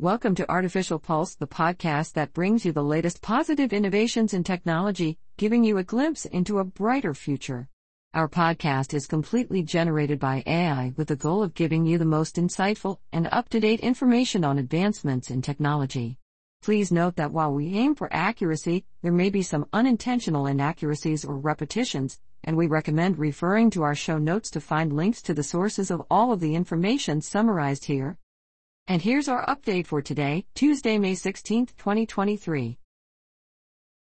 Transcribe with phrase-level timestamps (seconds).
[0.00, 5.18] Welcome to Artificial Pulse, the podcast that brings you the latest positive innovations in technology,
[5.36, 7.68] giving you a glimpse into a brighter future.
[8.14, 12.36] Our podcast is completely generated by AI with the goal of giving you the most
[12.36, 16.16] insightful and up to date information on advancements in technology.
[16.62, 21.36] Please note that while we aim for accuracy, there may be some unintentional inaccuracies or
[21.36, 25.90] repetitions, and we recommend referring to our show notes to find links to the sources
[25.90, 28.16] of all of the information summarized here.
[28.90, 32.76] And here's our update for today, Tuesday, May 16, 2023.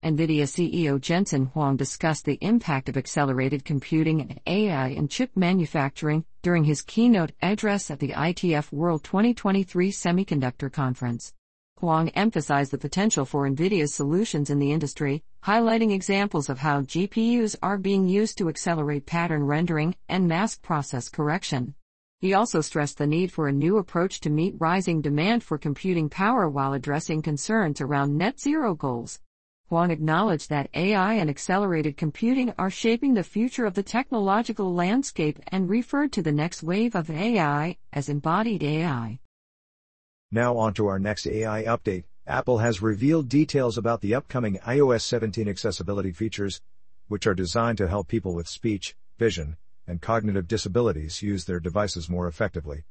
[0.05, 6.25] NVIDIA CEO Jensen Huang discussed the impact of accelerated computing and AI in chip manufacturing
[6.43, 11.33] during his keynote address at the ITF World 2023 Semiconductor Conference.
[11.79, 17.55] Huang emphasized the potential for NVIDIA's solutions in the industry, highlighting examples of how GPUs
[17.63, 21.73] are being used to accelerate pattern rendering and mask process correction.
[22.19, 26.09] He also stressed the need for a new approach to meet rising demand for computing
[26.09, 29.19] power while addressing concerns around net zero goals.
[29.69, 35.37] Huang acknowledged that AI and accelerated computing are shaping the future of the technological landscape
[35.49, 39.19] and referred to the next wave of AI as embodied AI.
[40.31, 42.05] Now on to our next AI update.
[42.25, 46.61] Apple has revealed details about the upcoming iOS 17 accessibility features,
[47.09, 49.55] which are designed to help people with speech, vision,
[49.87, 52.83] and cognitive disabilities use their devices more effectively.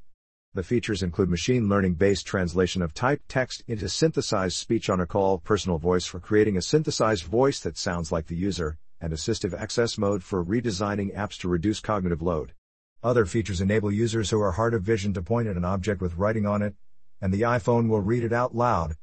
[0.54, 5.06] The features include machine learning based translation of typed text into synthesized speech on a
[5.06, 9.52] call, personal voice for creating a synthesized voice that sounds like the user, and assistive
[9.52, 12.54] access mode for redesigning apps to reduce cognitive load.
[13.02, 16.16] Other features enable users who are hard of vision to point at an object with
[16.16, 16.74] writing on it,
[17.20, 18.96] and the iPhone will read it out loud.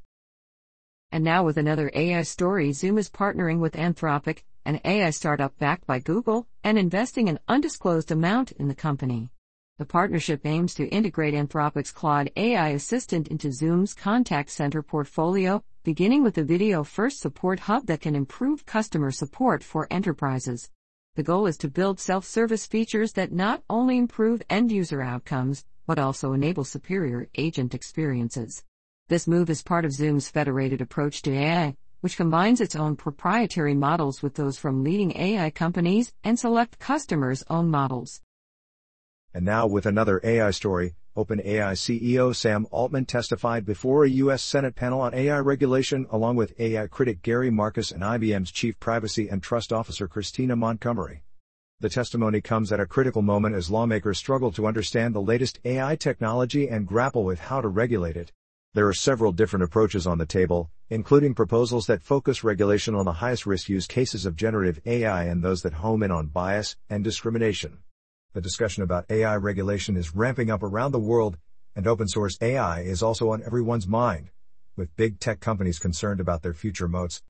[1.12, 5.86] And now with another AI story, Zoom is partnering with Anthropic an AI startup backed
[5.86, 9.30] by Google, and investing an undisclosed amount in the company.
[9.80, 16.24] The partnership aims to integrate Anthropic's Claude AI assistant into Zoom's contact center portfolio, beginning
[16.24, 20.70] with a video first support hub that can improve customer support for enterprises.
[21.16, 25.66] The goal is to build self service features that not only improve end user outcomes,
[25.86, 28.64] but also enable superior agent experiences.
[29.10, 33.74] This move is part of Zoom's federated approach to AI, which combines its own proprietary
[33.74, 38.20] models with those from leading AI companies and select customers' own models.
[39.34, 44.44] And now with another AI story, OpenAI CEO Sam Altman testified before a U.S.
[44.44, 49.30] Senate panel on AI regulation along with AI critic Gary Marcus and IBM's Chief Privacy
[49.30, 51.24] and Trust Officer Christina Montgomery.
[51.80, 55.96] The testimony comes at a critical moment as lawmakers struggle to understand the latest AI
[55.96, 58.34] technology and grapple with how to regulate it.
[58.76, 63.14] There are several different approaches on the table, including proposals that focus regulation on the
[63.14, 67.04] highest risk use cases of generative AI and those that home in on bias and
[67.04, 67.84] discrimination.
[68.34, 71.38] The discussion about AI regulation is ramping up around the world,
[71.76, 74.32] and open source AI is also on everyone's mind,
[74.76, 77.22] with big tech companies concerned about their future moats.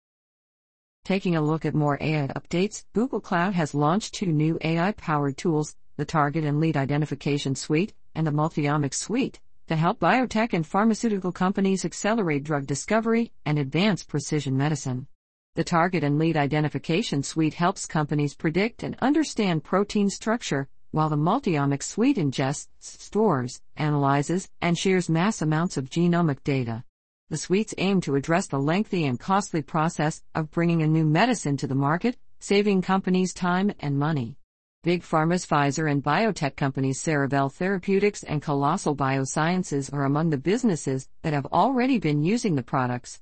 [1.03, 5.35] Taking a look at more AI updates, Google Cloud has launched two new AI powered
[5.35, 10.65] tools, the Target and Lead Identification Suite, and the Multiomics Suite to help biotech and
[10.65, 15.07] pharmaceutical companies accelerate drug discovery and advance precision medicine.
[15.55, 21.15] The Target and Lead Identification Suite helps companies predict and understand protein structure, while the
[21.15, 26.83] Multiomics Suite ingests, stores, analyzes, and shares mass amounts of genomic data.
[27.29, 31.57] The suites aim to address the lengthy and costly process of bringing a new medicine
[31.57, 34.37] to the market, saving companies time and money.
[34.83, 41.07] Big Pharma's Pfizer and biotech companies Cerevel Therapeutics and Colossal Biosciences are among the businesses
[41.21, 43.21] that have already been using the products.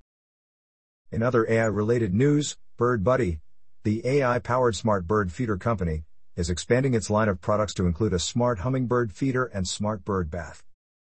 [1.11, 3.41] In other AI related news, Bird Buddy,
[3.83, 6.03] the AI powered smart bird feeder company,
[6.35, 10.31] is expanding its line of products to include a smart hummingbird feeder and smart bird
[10.31, 10.63] bath.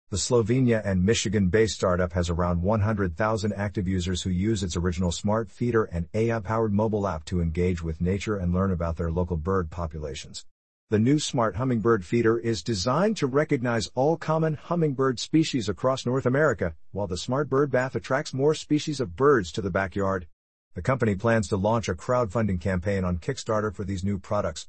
[0.09, 5.11] The Slovenia and Michigan based startup has around 100,000 active users who use its original
[5.11, 9.11] smart feeder and AI powered mobile app to engage with nature and learn about their
[9.11, 10.47] local bird populations.
[10.91, 16.25] The new smart hummingbird feeder is designed to recognize all common hummingbird species across North
[16.25, 20.29] America, while the smart bird bath attracts more species of birds to the backyard.
[20.75, 24.69] The company plans to launch a crowdfunding campaign on Kickstarter for these new products,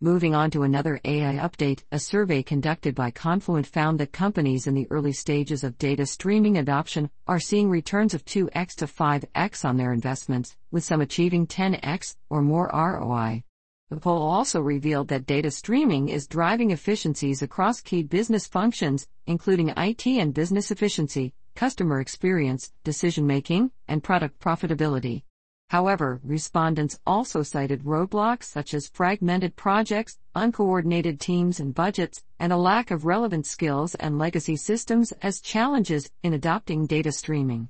[0.00, 4.74] Moving on to another AI update, a survey conducted by Confluent found that companies in
[4.74, 9.76] the early stages of data streaming adoption are seeing returns of 2x to 5x on
[9.76, 13.44] their investments, with some achieving 10x or more ROI.
[13.88, 19.72] The poll also revealed that data streaming is driving efficiencies across key business functions, including
[19.76, 25.22] IT and business efficiency, customer experience, decision making, and product profitability.
[25.70, 32.56] However, respondents also cited roadblocks such as fragmented projects, uncoordinated teams and budgets, and a
[32.56, 37.68] lack of relevant skills and legacy systems as challenges in adopting data streaming.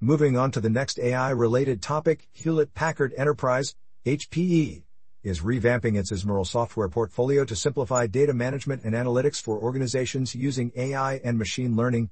[0.00, 3.74] Moving on to the next AI related topic, Hewlett Packard Enterprise,
[4.06, 4.82] HPE,
[5.22, 10.72] is revamping its Ezmeral software portfolio to simplify data management and analytics for organizations using
[10.74, 12.08] AI and machine learning,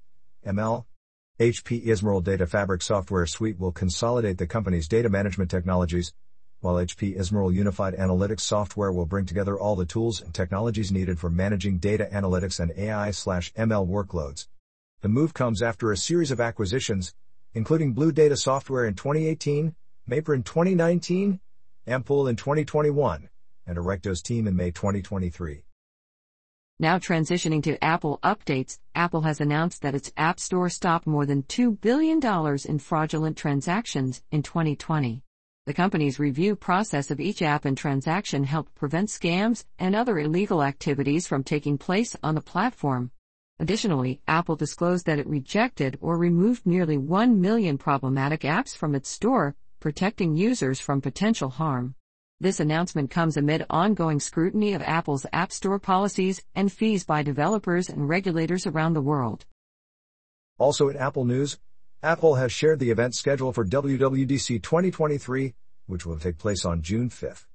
[0.46, 0.84] ML.
[1.40, 6.12] HP Ezmeral Data Fabric software suite will consolidate the company's data management technologies,
[6.58, 11.20] while HP Ezmeral Unified Analytics software will bring together all the tools and technologies needed
[11.20, 14.48] for managing data analytics and AI/ML workloads.
[15.00, 17.14] The move comes after a series of acquisitions,
[17.54, 19.76] including BlueData Software in 2018,
[20.10, 21.38] Mapr in 2019,
[21.86, 23.28] Ampool in 2021,
[23.64, 25.62] and Arrikto's team in May 2023.
[26.80, 31.42] Now transitioning to Apple updates, Apple has announced that its App Store stopped more than
[31.42, 32.20] $2 billion
[32.64, 35.24] in fraudulent transactions in 2020.
[35.66, 40.62] The company's review process of each app and transaction helped prevent scams and other illegal
[40.62, 43.10] activities from taking place on the platform.
[43.58, 49.08] Additionally, Apple disclosed that it rejected or removed nearly 1 million problematic apps from its
[49.08, 51.96] store, protecting users from potential harm.
[52.40, 57.88] This announcement comes amid ongoing scrutiny of Apple's App Store policies and fees by developers
[57.88, 59.44] and regulators around the world.
[60.56, 61.58] Also in Apple news,
[62.00, 65.54] Apple has shared the event schedule for WWDC 2023,
[65.86, 67.46] which will take place on June 5th.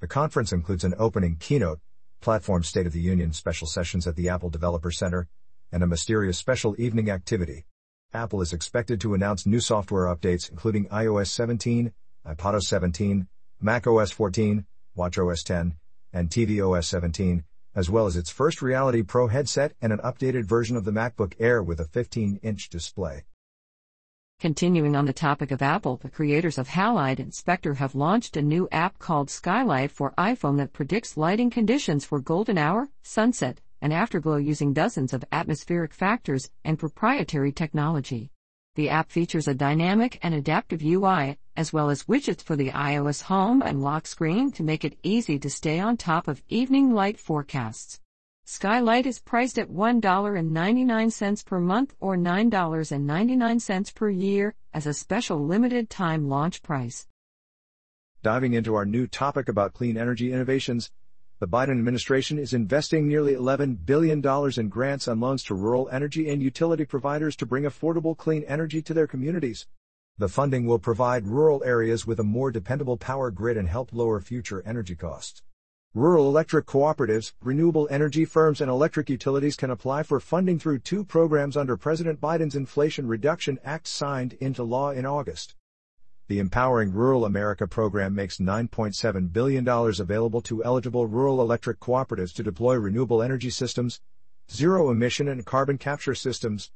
[0.00, 1.80] The conference includes an opening keynote,
[2.22, 5.28] platform State of the Union special sessions at the Apple Developer Center,
[5.70, 7.66] and a mysterious special evening activity.
[8.14, 11.92] Apple is expected to announce new software updates including iOS 17,
[12.26, 13.28] iPadOS 17,
[13.60, 14.64] macOS 14,
[14.96, 15.76] watchOS 10,
[16.12, 20.76] and tvOS 17, as well as its first Reality Pro headset and an updated version
[20.76, 23.24] of the MacBook Air with a 15-inch display.
[24.40, 28.42] Continuing on the topic of Apple, the creators of Halide and Spectre have launched a
[28.42, 33.92] new app called Skylight for iPhone that predicts lighting conditions for golden hour, sunset, and
[33.92, 38.30] afterglow using dozens of atmospheric factors and proprietary technology.
[38.76, 43.22] The app features a dynamic and adaptive UI, as well as widgets for the iOS
[43.22, 47.18] home and lock screen to make it easy to stay on top of evening light
[47.18, 48.00] forecasts.
[48.44, 55.90] Skylight is priced at $1.99 per month or $9.99 per year as a special limited
[55.90, 57.08] time launch price.
[58.22, 60.92] Diving into our new topic about clean energy innovations,
[61.40, 64.22] the Biden administration is investing nearly $11 billion
[64.58, 68.82] in grants and loans to rural energy and utility providers to bring affordable clean energy
[68.82, 69.66] to their communities.
[70.18, 74.20] The funding will provide rural areas with a more dependable power grid and help lower
[74.20, 75.40] future energy costs.
[75.94, 81.04] Rural electric cooperatives, renewable energy firms, and electric utilities can apply for funding through two
[81.04, 85.54] programs under President Biden's Inflation Reduction Act signed into law in August.
[86.30, 92.44] The Empowering Rural America program makes $9.7 billion available to eligible rural electric cooperatives to
[92.44, 94.00] deploy renewable energy systems,
[94.48, 96.70] zero emission and carbon capture systems.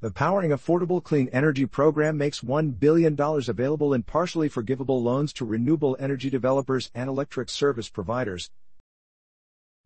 [0.00, 5.44] The Powering Affordable Clean Energy program makes $1 billion available in partially forgivable loans to
[5.44, 8.52] renewable energy developers and electric service providers,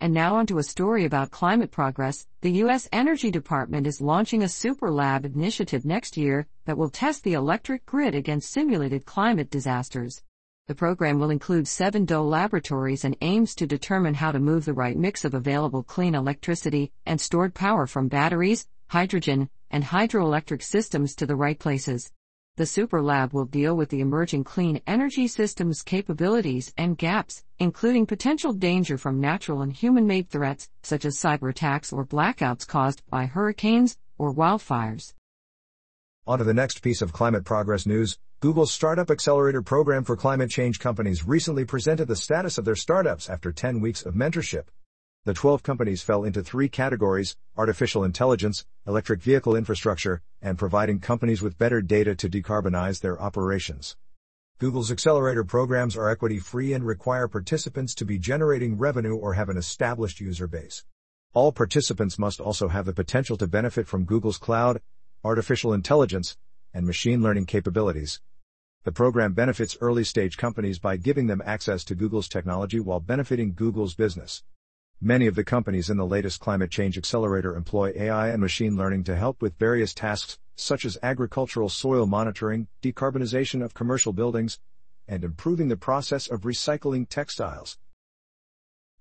[0.01, 2.27] and now onto a story about climate progress.
[2.41, 2.89] The U.S.
[2.93, 7.87] Energy Department is launching a Super Lab initiative next year that will test the electric
[7.87, 10.23] grid against simulated climate disasters.
[10.67, 14.73] The program will include seven DOE laboratories and aims to determine how to move the
[14.73, 21.15] right mix of available clean electricity and stored power from batteries, hydrogen, and hydroelectric systems
[21.17, 22.11] to the right places.
[22.57, 28.07] The Super Lab will deal with the emerging clean energy systems capabilities and gaps, including
[28.07, 33.03] potential danger from natural and human made threats, such as cyber attacks or blackouts caused
[33.11, 35.15] by hurricanes or wildfires.
[36.29, 38.19] On to the next piece of climate progress news.
[38.39, 43.29] Google's Startup Accelerator program for climate change companies recently presented the status of their startups
[43.29, 44.67] after 10 weeks of mentorship.
[45.27, 51.41] The 12 companies fell into three categories artificial intelligence, electric vehicle infrastructure, and providing companies
[51.41, 53.97] with better data to decarbonize their operations.
[54.59, 59.49] Google's accelerator programs are equity free and require participants to be generating revenue or have
[59.49, 60.85] an established user base.
[61.33, 64.83] All participants must also have the potential to benefit from Google's cloud,
[65.25, 66.37] artificial intelligence,
[66.75, 68.21] and machine learning capabilities.
[68.83, 73.55] The program benefits early stage companies by giving them access to Google's technology while benefiting
[73.55, 74.43] Google's business.
[75.07, 79.05] Many of the companies in the latest Climate Change Accelerator employ AI and machine learning
[79.05, 84.59] to help with various tasks, such as agricultural soil monitoring, decarbonization of commercial buildings,
[85.07, 87.77] and improving the process of recycling textiles.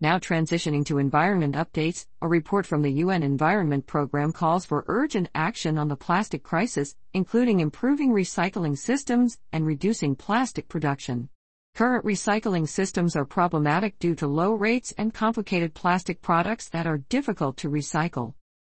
[0.02, 5.30] Now transitioning to environment updates, a report from the UN Environment Programme calls for urgent
[5.34, 11.30] action on the plastic crisis, including improving recycling systems and reducing plastic production.
[11.76, 17.00] Current recycling systems are problematic due to low rates and complicated plastic products that are
[17.10, 18.36] difficult to recycle.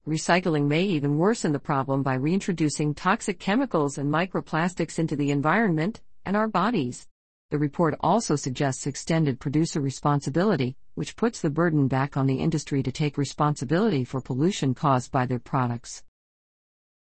[0.06, 6.02] Recycling may even worsen the problem by reintroducing toxic chemicals and microplastics into the environment
[6.24, 7.08] and our bodies.
[7.50, 12.80] The report also suggests extended producer responsibility, which puts the burden back on the industry
[12.84, 16.04] to take responsibility for pollution caused by their products.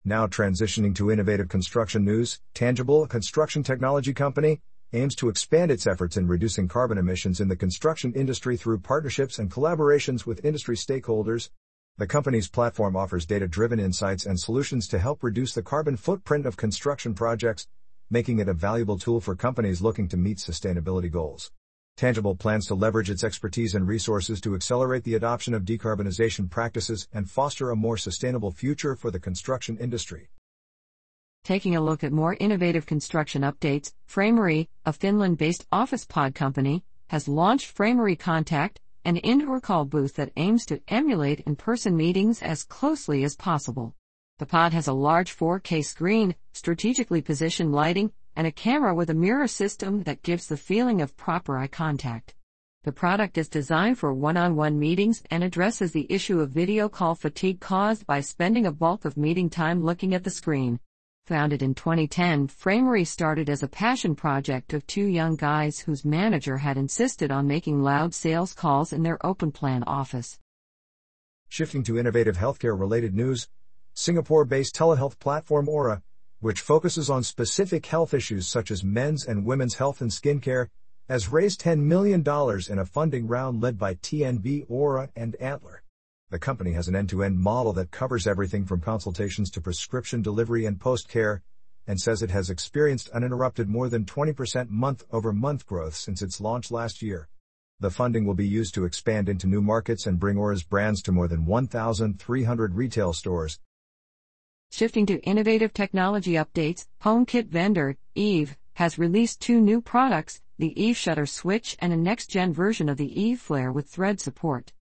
[0.05, 4.61] Now transitioning to innovative construction news, Tangible, a construction technology company,
[4.93, 9.39] aims to expand its efforts in reducing carbon emissions in the construction industry through partnerships
[9.39, 11.51] and collaborations with industry stakeholders.
[11.99, 16.47] The company's platform offers data driven insights and solutions to help reduce the carbon footprint
[16.47, 17.67] of construction projects,
[18.11, 21.51] making it a valuable tool for companies looking to meet sustainability goals.
[21.97, 27.09] Tangible plans to leverage its expertise and resources to accelerate the adoption of decarbonization practices
[27.13, 30.29] and foster a more sustainable future for the construction industry.
[31.45, 36.85] Taking a look at more innovative construction updates, Framery, a Finland based office pod company,
[37.09, 42.43] has launched Framery Contact, an indoor call booth that aims to emulate in person meetings
[42.43, 43.97] as closely as possible.
[44.39, 49.15] The pod has a large 4K screen, strategically positioned lighting, and a camera with a
[49.15, 52.37] mirror system that gives the feeling of proper eye contact.
[52.85, 56.89] The product is designed for one on one meetings and addresses the issue of video
[56.89, 60.79] call fatigue caused by spending a bulk of meeting time looking at the screen.
[61.27, 66.57] Founded in 2010, Framery started as a passion project of two young guys whose manager
[66.57, 70.41] had insisted on making loud sales calls in their open plan office.
[71.49, 73.47] Shifting to innovative healthcare related news,
[73.95, 76.03] Singapore based telehealth platform Ora,
[76.41, 80.71] which focuses on specific health issues such as men's and women's health and skincare,
[81.09, 82.25] has raised $10 million
[82.69, 85.85] in a funding round led by TNB Aura and Antler.
[86.33, 90.23] The company has an end to end model that covers everything from consultations to prescription
[90.23, 91.43] delivery and post care,
[91.87, 96.41] and says it has experienced uninterrupted more than 20% month over month growth since its
[96.41, 97.29] launch last year.
[97.81, 101.13] The funding will be used to expand into new markets and bring Ora's brands to
[101.13, 103.61] more than 1,300 retail stores,
[104.71, 110.97] Shifting to innovative technology updates, HomeKit vendor, Eve, has released two new products, the Eve
[110.97, 114.73] Shutter Switch and a next-gen version of the Eve Flare with thread support.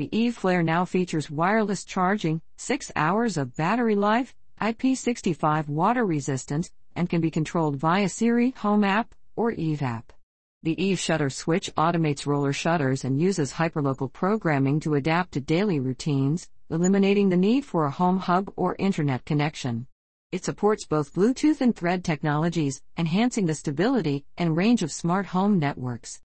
[0.00, 6.70] The Eve Flare now features wireless charging, 6 hours of battery life, IP65 water resistance,
[6.96, 10.14] and can be controlled via Siri Home app or Eve app.
[10.62, 15.78] The Eve Shutter Switch automates roller shutters and uses hyperlocal programming to adapt to daily
[15.78, 19.86] routines, eliminating the need for a home hub or internet connection.
[20.32, 25.58] It supports both Bluetooth and Thread technologies, enhancing the stability and range of smart home
[25.58, 26.22] networks.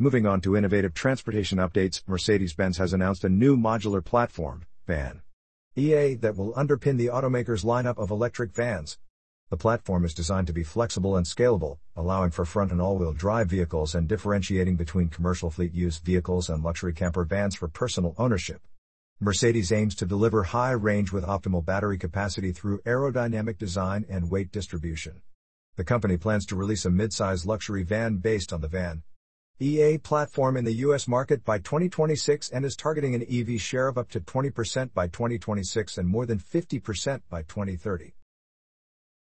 [0.00, 5.22] Moving on to innovative transportation updates, Mercedes Benz has announced a new modular platform, VAN
[5.74, 8.96] EA, that will underpin the automaker's lineup of electric vans.
[9.50, 13.12] The platform is designed to be flexible and scalable, allowing for front and all wheel
[13.12, 18.14] drive vehicles and differentiating between commercial fleet use vehicles and luxury camper vans for personal
[18.18, 18.62] ownership.
[19.18, 24.52] Mercedes aims to deliver high range with optimal battery capacity through aerodynamic design and weight
[24.52, 25.22] distribution.
[25.74, 29.02] The company plans to release a mid-size luxury van based on the van
[29.60, 33.98] EA platform in the US market by 2026 and is targeting an EV share of
[33.98, 38.14] up to 20% by 2026 and more than 50% by 2030.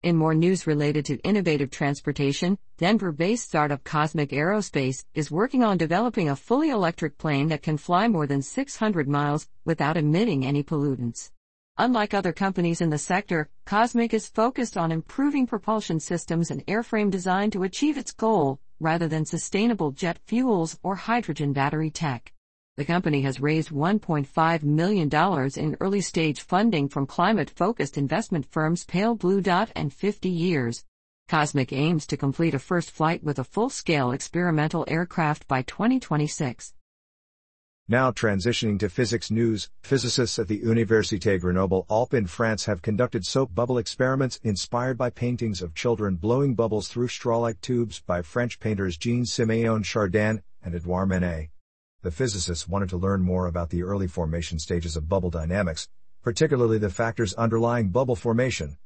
[0.03, 5.77] In more news related to innovative transportation, Denver based startup Cosmic Aerospace is working on
[5.77, 10.65] developing a fully electric plane that can fly more than 600 miles without emitting any
[10.65, 11.31] pollutants.
[11.79, 17.11] Unlike other companies in the sector, Cosmic is focused on improving propulsion systems and airframe
[17.11, 22.33] design to achieve its goal, rather than sustainable jet fuels or hydrogen battery tech.
[22.77, 25.11] The company has raised $1.5 million
[25.57, 30.85] in early stage funding from climate focused investment firms Pale Blue Dot and 50 Years.
[31.29, 36.75] Cosmic aims to complete a first flight with a full scale experimental aircraft by 2026.
[37.93, 43.27] Now transitioning to physics news, physicists at the Université Grenoble Alpes in France have conducted
[43.27, 48.59] soap bubble experiments inspired by paintings of children blowing bubbles through straw-like tubes by French
[48.59, 51.51] painters Jean-Siméon Chardin and Edouard Manet.
[52.01, 55.87] The physicists wanted to learn more about the early formation stages of bubble dynamics,
[56.23, 58.79] particularly the factors underlying bubble formation.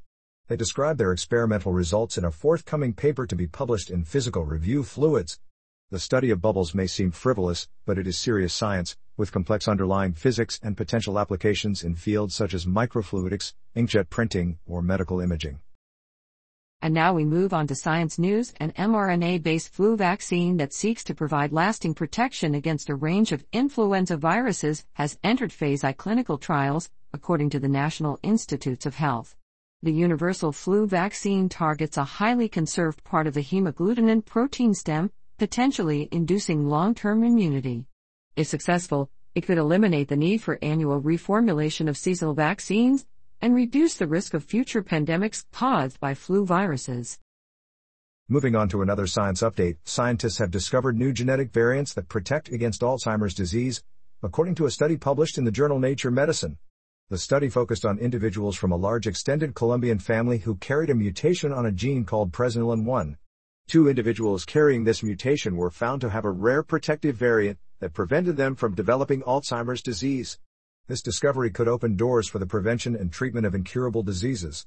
[0.49, 4.83] They described their experimental results in a forthcoming paper to be published in Physical Review
[4.83, 5.39] Fluids.
[5.89, 10.15] The study of bubbles may seem frivolous, but it is serious science, with complex underlying
[10.15, 15.61] physics and potential applications in fields such as microfluidics, inkjet printing, or medical imaging.
[16.83, 21.05] And now we move on to science news an mRNA based flu vaccine that seeks
[21.05, 26.37] to provide lasting protection against a range of influenza viruses has entered phase I clinical
[26.37, 29.37] trials, according to the National Institutes of Health.
[29.85, 36.09] The universal flu vaccine targets a highly conserved part of the hemagglutinin protein stem, potentially
[36.11, 37.87] inducing long term immunity.
[38.37, 43.07] If successful, it could eliminate the need for annual reformulation of seasonal vaccines
[43.41, 47.19] and reduce the risk of future pandemics caused by flu viruses.
[48.29, 52.81] Moving on to another science update, scientists have discovered new genetic variants that protect against
[52.81, 53.83] Alzheimer's disease,
[54.23, 56.59] according to a study published in the journal Nature Medicine.
[57.09, 61.53] The study focused on individuals from a large extended Colombian family who carried a mutation
[61.53, 63.17] on a gene called presenilin 1.
[63.69, 68.37] Two individuals carrying this mutation were found to have a rare protective variant that prevented
[68.37, 70.39] them from developing Alzheimer's disease.
[70.87, 74.67] This discovery could open doors for the prevention and treatment of incurable diseases.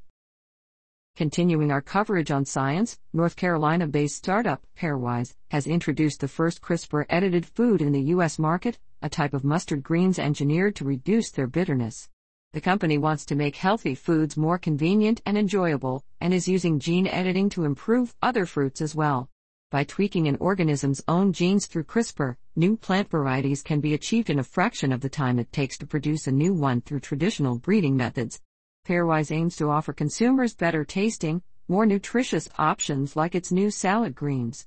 [1.15, 7.05] Continuing our coverage on science, North Carolina based startup, Pairwise, has introduced the first CRISPR
[7.09, 8.37] edited food in the U.S.
[8.37, 12.09] market, a type of mustard greens engineered to reduce their bitterness.
[12.51, 17.05] The company wants to make healthy foods more convenient and enjoyable, and is using gene
[17.05, 19.29] editing to improve other fruits as well.
[19.69, 24.39] By tweaking an organism's own genes through CRISPR, new plant varieties can be achieved in
[24.39, 27.95] a fraction of the time it takes to produce a new one through traditional breeding
[27.95, 28.41] methods.
[28.83, 34.65] Pairwise aims to offer consumers better tasting, more nutritious options like its new salad greens.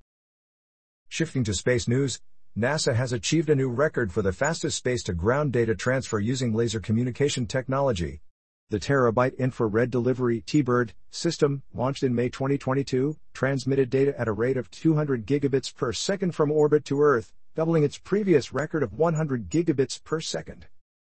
[1.08, 2.20] Shifting to space news,
[2.58, 6.52] NASA has achieved a new record for the fastest space to ground data transfer using
[6.52, 8.20] laser communication technology.
[8.68, 14.58] The Terabyte Infrared Delivery T-Bird system, launched in May 2022, transmitted data at a rate
[14.58, 19.48] of 200 gigabits per second from orbit to Earth, doubling its previous record of 100
[19.48, 20.66] gigabits per second.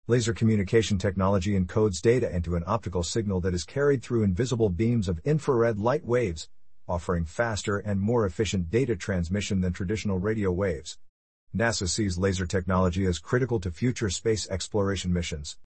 [0.06, 5.06] Laser communication technology encodes data into an optical signal that is carried through invisible beams
[5.06, 6.48] of infrared light waves,
[6.88, 10.96] offering faster and more efficient data transmission than traditional radio waves.
[11.56, 15.56] NASA sees laser technology as critical to future space exploration missions.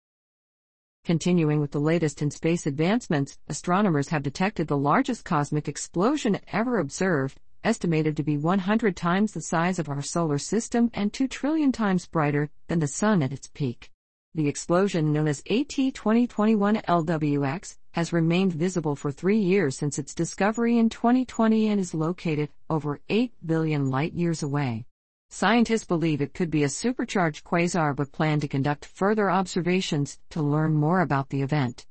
[1.05, 6.79] Continuing with the latest in space advancements, astronomers have detected the largest cosmic explosion ever
[6.79, 11.73] observed, estimated to be 100 times the size of our solar system and 2 trillion
[11.73, 13.91] times brighter than the Sun at its peak.
[14.35, 20.15] The explosion, known as AT 2021 LWX, has remained visible for three years since its
[20.15, 24.85] discovery in 2020 and is located over 8 billion light years away.
[25.33, 30.43] Scientists believe it could be a supercharged quasar but plan to conduct further observations to
[30.43, 31.87] learn more about the event.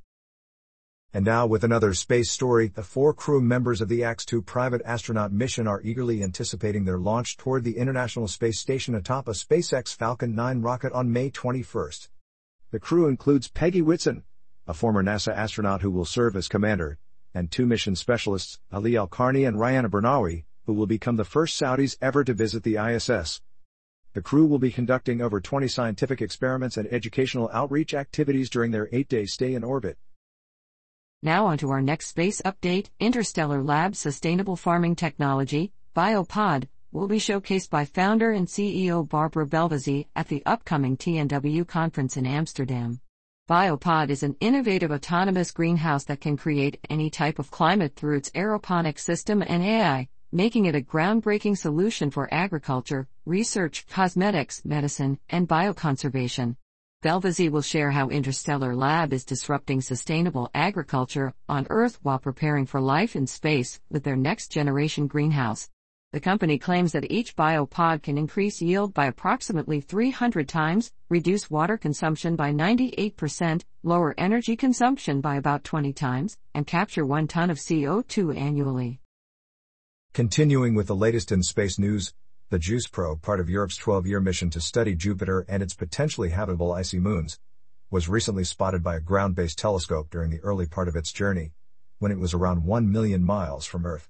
[1.13, 5.31] And now, with another space story, the four crew members of the AX-2 private astronaut
[5.31, 10.35] mission are eagerly anticipating their launch toward the International Space Station atop a SpaceX Falcon
[10.35, 12.09] 9 rocket on May 21st.
[12.71, 14.23] The crew includes Peggy Whitson,
[14.67, 16.99] a former NASA astronaut who will serve as commander,
[17.33, 21.97] and two mission specialists, Ali Al-Karni and Rayana Bernawi, who will become the first Saudis
[21.99, 23.41] ever to visit the ISS.
[24.13, 28.87] The crew will be conducting over 20 scientific experiments and educational outreach activities during their
[28.91, 29.97] eight day stay in orbit.
[31.23, 37.17] Now on to our next space update Interstellar Labs Sustainable Farming Technology, Biopod, will be
[37.17, 43.01] showcased by founder and CEO Barbara Belvisi at the upcoming TNW conference in Amsterdam.
[43.49, 48.29] Biopod is an innovative autonomous greenhouse that can create any type of climate through its
[48.35, 55.47] aeroponic system and AI, making it a groundbreaking solution for agriculture, research, cosmetics, medicine, and
[55.47, 56.55] bioconservation.
[57.01, 62.81] Belvisi will share how Interstellar Lab is disrupting sustainable agriculture on Earth while preparing for
[62.81, 65.69] life in space with their next generation greenhouse.
[66.11, 71.77] The company claims that each biopod can increase yield by approximately 300 times, reduce water
[71.77, 77.57] consumption by 98%, lower energy consumption by about 20 times, and capture 1 ton of
[77.57, 78.99] CO2 annually.
[80.19, 82.13] Continuing with the latest in space news,
[82.49, 86.31] the JUICE probe, part of Europe's 12 year mission to study Jupiter and its potentially
[86.31, 87.39] habitable icy moons,
[87.89, 91.53] was recently spotted by a ground based telescope during the early part of its journey,
[91.99, 94.09] when it was around 1 million miles from Earth.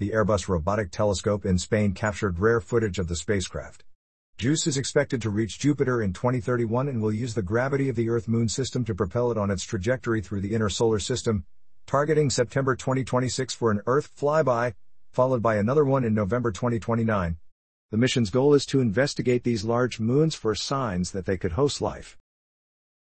[0.00, 3.84] The Airbus Robotic Telescope in Spain captured rare footage of the spacecraft.
[4.38, 8.08] JUICE is expected to reach Jupiter in 2031 and will use the gravity of the
[8.08, 11.44] Earth Moon system to propel it on its trajectory through the inner solar system,
[11.86, 14.74] targeting September 2026 for an Earth flyby,
[15.14, 17.36] followed by another one in November 2029.
[17.90, 21.80] The mission's goal is to investigate these large moons for signs that they could host
[21.80, 22.18] life.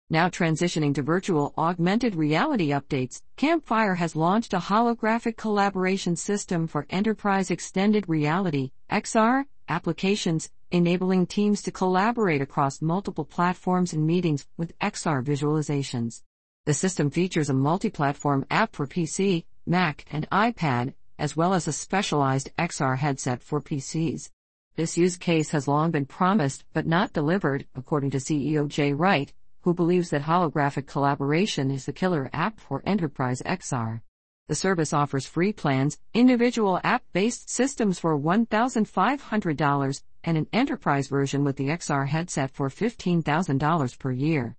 [0.09, 6.85] Now transitioning to virtual augmented reality updates, Campfire has launched a holographic collaboration system for
[6.89, 14.77] enterprise extended reality XR applications, enabling teams to collaborate across multiple platforms and meetings with
[14.79, 16.21] XR visualizations.
[16.65, 21.73] The system features a multi-platform app for PC, Mac, and iPad, as well as a
[21.73, 24.29] specialized XR headset for PCs.
[24.75, 29.33] This use case has long been promised but not delivered, according to CEO Jay Wright,
[29.61, 34.01] who believes that holographic collaboration is the killer app for enterprise XR.
[34.47, 41.43] The service offers free plans, individual app based systems for $1,500, and an enterprise version
[41.43, 44.55] with the XR headset for $15,000 per year.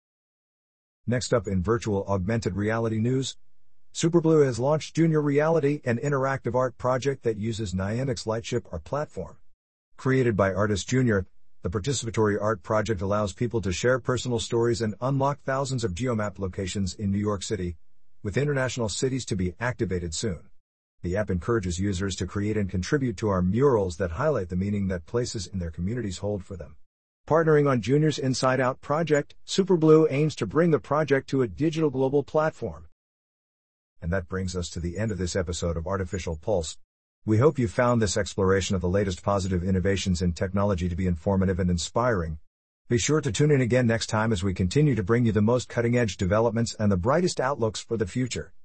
[1.06, 3.36] Next up in virtual augmented reality news,
[3.98, 9.38] Superblue has launched Junior Reality, an interactive art project that uses Niantic's Lightship AR platform.
[9.96, 11.26] Created by Artist Junior,
[11.62, 16.38] the participatory art project allows people to share personal stories and unlock thousands of geomap
[16.38, 17.76] locations in New York City,
[18.22, 20.42] with international cities to be activated soon.
[21.02, 24.86] The app encourages users to create and contribute to our murals that highlight the meaning
[24.86, 26.76] that places in their communities hold for them.
[27.28, 31.90] Partnering on Junior's Inside Out project, Superblue aims to bring the project to a digital
[31.90, 32.84] global platform.
[34.00, 36.78] And that brings us to the end of this episode of Artificial Pulse.
[37.24, 41.06] We hope you found this exploration of the latest positive innovations in technology to be
[41.06, 42.38] informative and inspiring.
[42.88, 45.42] Be sure to tune in again next time as we continue to bring you the
[45.42, 48.52] most cutting edge developments and the brightest outlooks for the future.